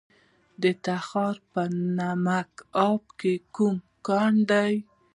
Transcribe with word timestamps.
د 0.61 0.63
تخار 0.85 1.35
په 1.51 1.61
نمک 1.97 2.49
اب 2.87 3.03
کې 3.19 3.33
کوم 3.55 3.75
کان 4.07 4.33
دی؟ 4.49 4.73